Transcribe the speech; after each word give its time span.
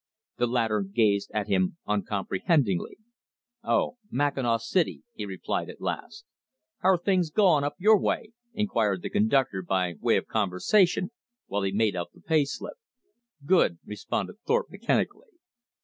The 0.37 0.47
latter 0.47 0.81
gazed 0.81 1.29
at 1.31 1.45
him 1.45 1.77
uncomprehendingly. 1.87 2.97
"Oh! 3.63 3.97
Mackinaw 4.09 4.57
City," 4.57 5.03
he 5.13 5.27
replied 5.27 5.69
at 5.69 5.79
last. 5.79 6.25
"How're 6.79 6.97
things 6.97 7.29
going 7.29 7.63
up 7.63 7.75
your 7.77 7.99
way?" 7.99 8.31
inquired 8.55 9.03
the 9.03 9.11
conductor 9.11 9.61
by 9.61 9.93
way 10.01 10.17
of 10.17 10.25
conversation 10.25 11.11
while 11.45 11.61
he 11.61 11.71
made 11.71 11.95
out 11.95 12.13
the 12.15 12.21
pay 12.21 12.45
slip. 12.45 12.77
"Good!" 13.45 13.77
responded 13.85 14.37
Thorpe 14.43 14.71
mechanically. 14.71 15.27